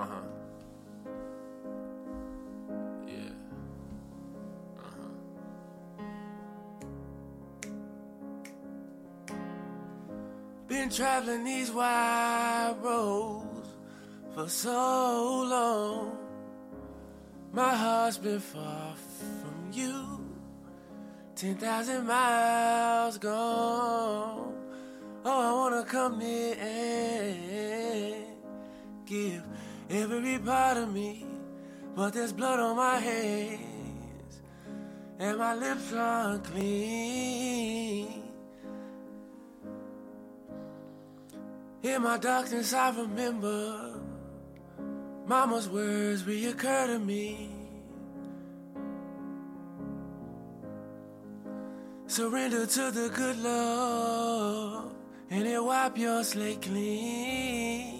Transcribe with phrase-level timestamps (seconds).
[0.00, 0.24] Uh huh.
[3.06, 3.34] Yeah.
[4.78, 5.10] Uh huh.
[10.68, 13.68] Been traveling these wide roads
[14.34, 16.16] for so long.
[17.52, 20.24] My heart's been far from you.
[21.36, 24.54] 10,000 miles gone.
[25.26, 28.24] Oh, I wanna come near and
[29.04, 29.44] give
[29.90, 31.26] every part of me.
[31.94, 34.40] But there's blood on my hands,
[35.18, 38.22] and my lips are unclean.
[41.82, 44.00] In my darkness, I remember
[45.26, 47.48] Mama's words reoccur to me.
[52.06, 54.90] Surrender to the good Lord,
[55.30, 57.99] and He'll wipe your slate clean.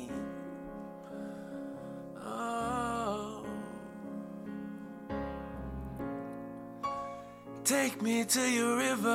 [7.71, 9.09] Take me to your river.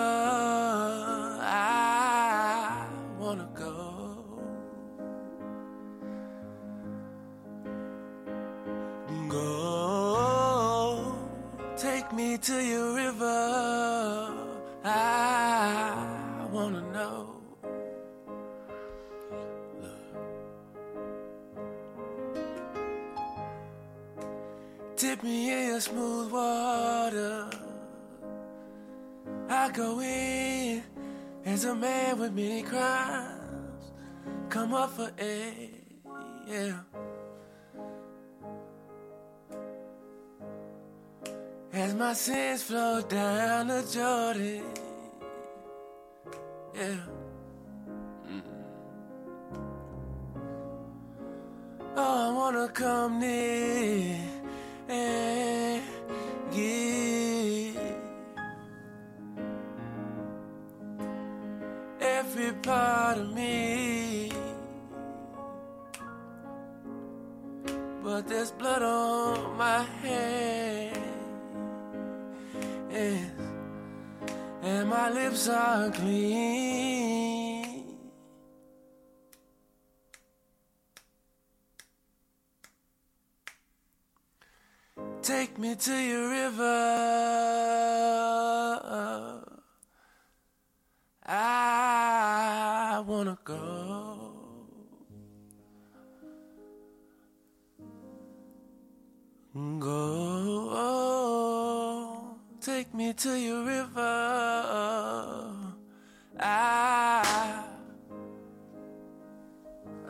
[1.42, 2.88] I
[3.20, 4.40] wanna go.
[9.28, 11.18] Go.
[11.76, 14.34] Take me to your river.
[14.86, 17.36] I wanna know.
[24.96, 27.50] Dip me in your smooth water.
[29.66, 30.84] I go in
[31.44, 33.94] as a man with many crimes.
[34.48, 35.54] Come up for air,
[36.48, 36.82] yeah.
[41.74, 44.66] As my sins flow down the Jordan,
[46.76, 47.00] yeah.
[48.30, 48.62] Mm-hmm.
[51.98, 54.45] Oh, I wanna come near
[62.36, 64.30] every part of me.
[68.04, 70.98] But there's blood on my hands,
[74.62, 77.84] and my lips are clean.
[85.22, 87.46] Take me to your river.
[91.28, 91.75] I
[93.16, 94.34] wanna go.
[99.80, 100.76] Go.
[102.60, 104.02] Take me to your river.
[106.38, 107.64] I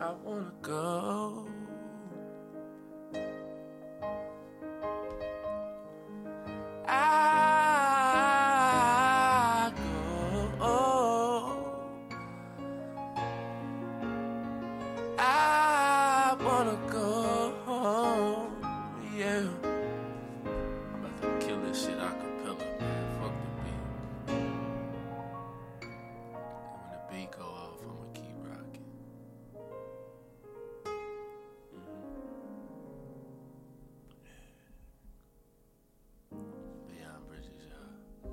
[0.00, 1.46] I wanna go.
[27.26, 28.84] Beat go off, I'ma keep rocking.
[36.88, 38.30] Leon Bridges, y'all.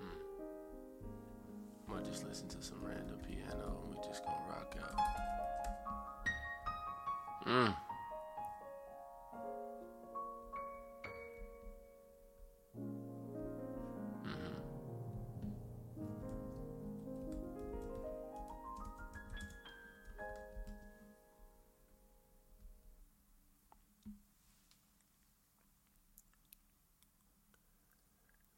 [0.00, 0.18] Mm.
[1.88, 4.98] I might just listen to some random piano and we just gonna rock out.
[7.46, 7.83] Mm.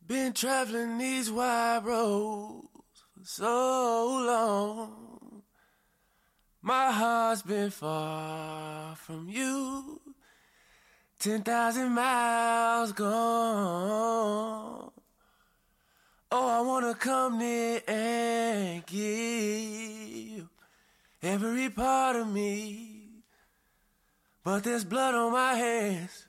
[0.07, 2.69] Been traveling these wide roads
[3.13, 5.43] for so long.
[6.63, 10.01] My heart's been far from you.
[11.19, 14.93] 10,000 miles gone.
[16.31, 20.47] Oh, I wanna come near and give
[21.21, 23.25] every part of me.
[24.45, 26.27] But there's blood on my hands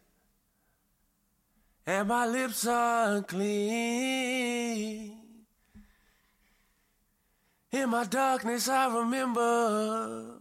[1.87, 3.47] and my lips are unclean.
[7.71, 10.35] In my darkness, I remember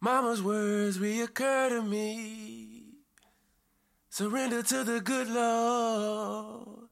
[0.00, 2.84] Mama's words reoccur to me.
[4.10, 6.88] Surrender to the good Lord,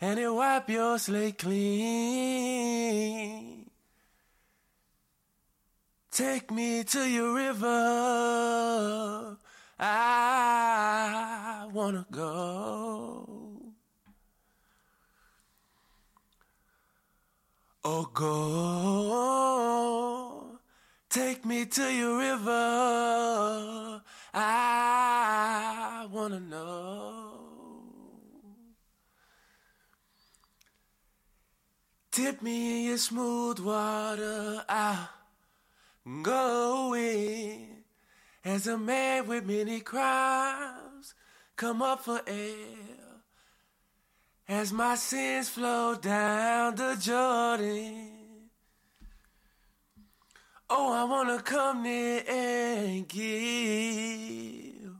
[0.00, 2.80] and He'll wipe your slate clean.
[6.10, 7.80] Take me to your river.
[9.82, 13.72] I wanna go.
[17.82, 19.38] Oh, go.
[21.08, 24.02] Take me to your river.
[24.34, 27.38] I wanna know.
[32.12, 34.62] Tip me in your smooth water.
[34.68, 37.69] I'm going
[38.44, 41.14] as a man with many crimes
[41.56, 43.00] come up for air
[44.48, 48.10] as my sins flow down the Jordan.
[50.68, 54.90] Oh, I wanna come near and give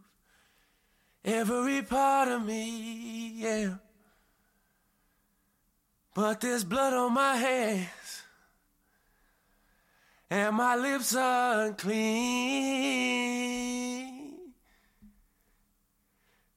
[1.24, 3.74] every part of me, yeah.
[6.14, 8.22] But there's blood on my hands
[10.30, 12.00] and my lips are unclean.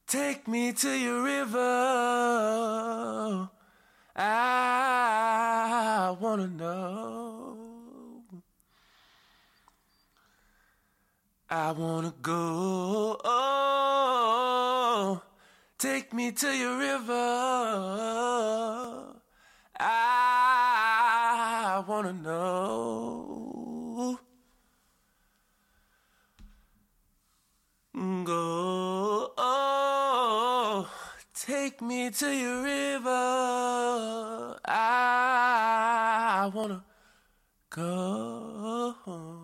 [0.06, 1.58] Take me to your river.
[4.16, 7.56] I wanna know.
[11.50, 13.20] I wanna go.
[15.78, 17.14] take me to your river.
[31.64, 34.60] Take me to your river.
[34.66, 36.84] I wanna
[37.70, 39.43] go home.